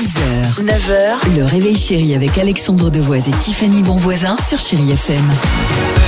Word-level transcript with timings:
6h, 0.00 0.64
9h, 0.64 1.36
le 1.36 1.44
réveil 1.44 1.76
chéri 1.76 2.14
avec 2.14 2.38
Alexandre 2.38 2.88
Devoise 2.88 3.28
et 3.28 3.32
Tiffany 3.32 3.82
Bonvoisin 3.82 4.34
sur 4.38 4.58
Chéri 4.58 4.92
FM. 4.92 5.30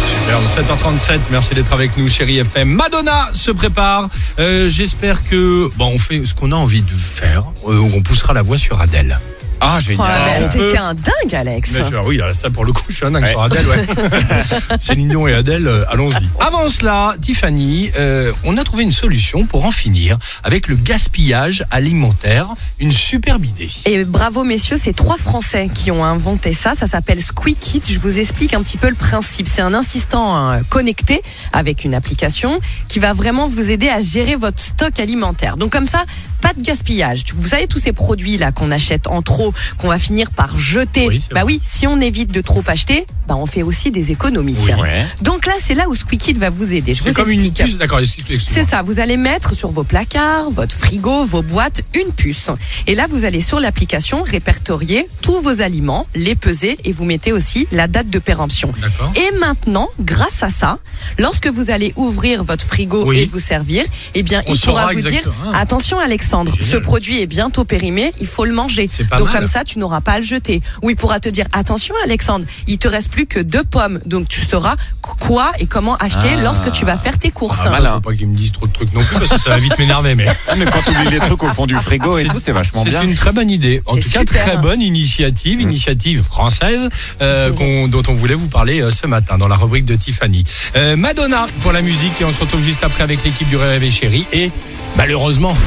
Super, 0.08 0.40
7h37, 0.64 1.18
merci 1.30 1.54
d'être 1.54 1.74
avec 1.74 1.98
nous, 1.98 2.08
chérie 2.08 2.38
FM. 2.38 2.70
Madonna 2.70 3.28
se 3.34 3.50
prépare. 3.50 4.08
Euh, 4.38 4.70
J'espère 4.70 5.22
que 5.28 5.68
bon, 5.76 5.92
on 5.94 5.98
fait 5.98 6.22
ce 6.24 6.32
qu'on 6.32 6.52
a 6.52 6.56
envie 6.56 6.80
de 6.80 6.90
faire. 6.90 7.44
Euh, 7.68 7.86
on 7.94 8.00
poussera 8.00 8.32
la 8.32 8.40
voix 8.40 8.56
sur 8.56 8.80
Adèle. 8.80 9.18
Ah, 9.64 9.76
Oh 9.76 9.80
génial. 9.80 10.48
t'es 10.50 10.58
peut- 10.58 10.66
t'es 10.68 10.78
un 10.78 10.92
dingue, 10.94 11.34
Alex. 11.34 11.72
Mais 11.72 11.96
oui, 12.04 12.16
là, 12.16 12.34
ça 12.34 12.50
pour 12.50 12.64
le 12.64 12.72
coup, 12.72 12.82
je 12.88 12.96
suis 12.96 13.06
un 13.06 13.12
dingue 13.12 13.22
Ouais. 13.22 13.30
sur 13.30 13.42
Adèle, 13.42 13.66
ouais. 13.68 13.86
Céline 14.80 15.08
Dion 15.08 15.28
et 15.28 15.34
Adèle, 15.34 15.66
euh, 15.68 15.84
allons-y. 15.88 16.28
Avant 16.40 16.68
cela, 16.68 17.14
Tiffany, 17.22 17.90
euh, 17.96 18.32
on 18.44 18.56
a 18.56 18.64
trouvé 18.64 18.82
une 18.82 18.90
solution 18.92 19.46
pour 19.46 19.64
en 19.64 19.70
finir 19.70 20.18
avec 20.42 20.66
le 20.68 20.74
gaspillage 20.74 21.64
alimentaire. 21.70 22.48
Une 22.80 22.92
superbe 22.92 23.44
idée. 23.44 23.68
Et 23.86 24.04
bravo 24.04 24.42
messieurs, 24.44 24.76
c'est 24.80 24.94
trois 24.94 25.16
Français 25.16 25.68
qui 25.72 25.90
ont 25.90 26.04
inventé 26.04 26.52
ça. 26.52 26.74
Ça 26.74 26.86
s'appelle 26.88 27.20
Squeakit. 27.20 27.82
Je 27.88 27.98
vous 28.00 28.18
explique 28.18 28.54
un 28.54 28.62
petit 28.62 28.76
peu 28.78 28.88
le 28.88 28.94
principe. 28.96 29.46
C'est 29.48 29.62
un 29.62 29.74
assistant 29.74 30.36
hein, 30.36 30.62
connecté 30.68 31.22
avec 31.52 31.84
une 31.84 31.94
application 31.94 32.58
qui 32.88 32.98
va 32.98 33.12
vraiment 33.12 33.46
vous 33.46 33.70
aider 33.70 33.88
à 33.88 34.00
gérer 34.00 34.34
votre 34.34 34.58
stock 34.60 34.98
alimentaire. 34.98 35.56
Donc 35.56 35.70
comme 35.70 35.86
ça, 35.86 36.04
pas 36.42 36.52
de 36.52 36.60
gaspillage. 36.62 37.22
Vous 37.36 37.48
savez 37.48 37.66
tous 37.66 37.78
ces 37.78 37.92
produits 37.92 38.36
là 38.36 38.52
qu'on 38.52 38.70
achète 38.70 39.06
en 39.06 39.22
trop, 39.22 39.54
qu'on 39.78 39.88
va 39.88 39.98
finir 39.98 40.30
par 40.30 40.56
jeter. 40.58 41.06
Oui, 41.08 41.24
bah 41.32 41.44
oui, 41.46 41.60
si 41.64 41.86
on 41.86 42.00
évite 42.00 42.32
de 42.32 42.40
trop 42.40 42.62
acheter, 42.66 43.06
bah 43.28 43.36
on 43.36 43.46
fait 43.46 43.62
aussi 43.62 43.90
des 43.90 44.10
économies. 44.10 44.56
Oui. 44.66 44.72
Ouais. 44.74 45.04
Donc 45.22 45.46
là, 45.46 45.52
c'est 45.62 45.74
là 45.74 45.88
où 45.88 45.94
Squeakit 45.94 46.34
va 46.34 46.50
vous 46.50 46.74
aider. 46.74 46.94
Je 46.94 47.02
vous 47.04 47.12
comme 47.14 47.30
une 47.30 47.38
explique. 47.44 47.66
puce. 47.66 47.78
D'accord. 47.78 48.00
C'est 48.44 48.68
ça, 48.68 48.82
vous 48.82 48.98
allez 49.00 49.16
mettre 49.16 49.54
sur 49.54 49.70
vos 49.70 49.84
placards, 49.84 50.50
votre 50.50 50.74
frigo, 50.74 51.24
vos 51.24 51.42
boîtes, 51.42 51.82
une 51.94 52.12
puce. 52.12 52.50
Et 52.86 52.94
là, 52.94 53.06
vous 53.08 53.24
allez 53.24 53.40
sur 53.40 53.60
l'application 53.60 54.22
répertorier 54.22 55.06
tous 55.22 55.40
vos 55.40 55.60
aliments, 55.62 56.06
les 56.14 56.34
peser 56.34 56.76
et 56.84 56.90
vous 56.92 57.04
mettez 57.04 57.32
aussi 57.32 57.68
la 57.70 57.86
date 57.86 58.08
de 58.10 58.18
péremption. 58.18 58.72
Et 59.14 59.38
maintenant, 59.38 59.88
grâce 60.00 60.42
à 60.42 60.50
ça, 60.50 60.78
lorsque 61.18 61.46
vous 61.46 61.70
allez 61.70 61.92
ouvrir 61.96 62.42
votre 62.42 62.64
frigo 62.64 63.04
Oui. 63.06 63.20
et 63.20 63.26
vous 63.26 63.38
servir, 63.38 63.84
eh 64.14 64.22
bien, 64.24 64.42
On 64.48 64.54
il 64.54 64.60
pourra 64.60 64.92
vous 64.92 65.00
dire 65.00 65.22
attention 65.54 66.00
Alexandre, 66.32 66.56
ce 66.62 66.76
produit 66.78 67.20
est 67.20 67.26
bientôt 67.26 67.64
périmé, 67.64 68.10
il 68.18 68.26
faut 68.26 68.46
le 68.46 68.54
manger. 68.54 68.88
C'est 68.90 69.06
pas 69.06 69.18
Donc 69.18 69.26
mal. 69.28 69.36
comme 69.36 69.46
ça, 69.46 69.64
tu 69.64 69.78
n'auras 69.78 70.00
pas 70.00 70.12
à 70.12 70.18
le 70.18 70.24
jeter. 70.24 70.62
Ou 70.80 70.88
il 70.88 70.96
pourra 70.96 71.20
te 71.20 71.28
dire 71.28 71.44
attention 71.52 71.94
Alexandre, 72.04 72.46
il 72.66 72.78
te 72.78 72.88
reste 72.88 73.10
plus 73.10 73.26
que 73.26 73.38
deux 73.38 73.64
pommes, 73.64 74.00
donc 74.06 74.28
tu 74.28 74.40
sauras 74.40 74.76
quoi 75.02 75.52
et 75.58 75.66
comment 75.66 75.94
acheter 75.96 76.30
Ah. 76.38 76.42
lorsque 76.42 76.72
tu 76.72 76.86
vas 76.86 76.96
faire 76.96 77.18
tes 77.18 77.30
courses. 77.30 77.60
Ah, 77.66 77.70
malin. 77.70 77.92
Faut 77.94 78.00
pas 78.00 78.14
qu'ils 78.14 78.28
me 78.28 78.34
disent 78.34 78.52
trop 78.52 78.66
de 78.66 78.72
trucs 78.72 78.94
non 78.94 79.02
plus 79.02 79.18
parce 79.18 79.28
que 79.30 79.38
ça 79.40 79.50
va 79.50 79.58
vite 79.58 79.78
m'énerver. 79.78 80.14
Mais 80.14 80.24
Mais 80.56 80.64
quand 80.64 80.80
tu 80.86 80.92
oublies 80.92 81.10
les 81.10 81.18
trucs 81.18 81.42
au 81.42 81.48
fond 81.48 81.66
du 81.66 81.74
frigo 81.74 82.16
et 82.16 82.24
tout, 82.24 82.40
c'est 82.42 82.52
vachement 82.52 82.82
c'est 82.82 82.90
bien. 82.90 83.02
une 83.02 83.14
très 83.14 83.32
bonne 83.32 83.50
idée. 83.50 83.82
En 83.84 83.92
C'est 83.94 84.00
tout 84.00 84.10
cas, 84.10 84.18
super. 84.20 84.42
très 84.44 84.56
bonne 84.56 84.80
initiative, 84.80 85.60
initiative 85.60 86.22
française 86.22 86.88
euh, 87.20 87.50
dont 87.88 88.02
on 88.08 88.12
voulait 88.14 88.34
vous 88.34 88.48
parler 88.48 88.80
euh, 88.80 88.90
ce 88.90 89.06
matin 89.06 89.36
dans 89.36 89.48
la 89.48 89.56
rubrique 89.56 89.84
de 89.84 89.96
Tiffany. 89.96 90.44
Euh, 90.76 90.96
Madonna 90.96 91.46
pour 91.60 91.72
la 91.72 91.82
musique 91.82 92.18
et 92.20 92.24
on 92.24 92.32
se 92.32 92.40
retrouve 92.40 92.62
juste 92.62 92.82
après 92.82 93.02
avec 93.02 93.22
l'équipe 93.22 93.48
du 93.48 93.56
Réveil 93.56 93.92
Chéri 93.92 94.26
et 94.32 94.50
malheureusement 94.96 95.52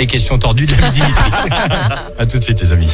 les 0.00 0.06
questions 0.06 0.38
tordues 0.38 0.64
de 0.64 0.72
la 0.80 0.88
midi 0.88 1.02
À 2.18 2.24
tout 2.24 2.38
de 2.38 2.42
suite 2.42 2.58
les 2.62 2.72
amis. 2.72 2.88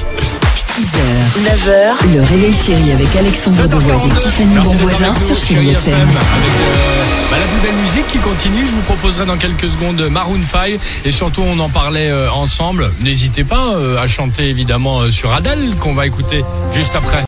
6h, 0.57 0.99
9h, 1.39 2.15
le 2.15 2.21
réveil 2.21 2.53
chéri 2.53 2.91
avec 2.91 3.15
Alexandre 3.15 3.69
Devoise 3.69 4.07
et 4.07 4.09
7h42. 4.09 4.17
Tiffany 4.19 4.55
Bonvoisin 4.57 5.15
sur 5.15 5.39
Chéri 5.39 5.71
FM. 5.71 5.95
Avec 5.95 6.11
euh, 6.11 7.05
bah, 7.31 7.37
la 7.39 7.47
plus 7.47 7.61
belle 7.61 7.81
musique 7.81 8.07
qui 8.09 8.19
continue, 8.19 8.67
je 8.67 8.73
vous 8.73 8.83
proposerai 8.83 9.25
dans 9.25 9.37
quelques 9.37 9.69
secondes 9.71 10.01
Maroon 10.11 10.43
5 10.43 10.79
et 11.05 11.12
surtout 11.12 11.43
on 11.43 11.59
en 11.61 11.69
parlait 11.69 12.11
euh, 12.11 12.29
ensemble. 12.31 12.93
N'hésitez 13.01 13.45
pas 13.45 13.75
euh, 13.75 14.03
à 14.03 14.09
chanter 14.09 14.49
évidemment 14.49 15.01
euh, 15.01 15.11
sur 15.11 15.33
Adèle 15.33 15.77
qu'on 15.81 15.95
va 15.95 16.07
écouter 16.07 16.43
juste 16.75 16.97
après. 16.97 17.25